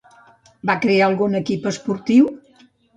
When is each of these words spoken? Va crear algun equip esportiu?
Va 0.69 0.77
crear 0.87 1.05
algun 1.11 1.37
equip 1.43 1.71
esportiu? 1.77 2.37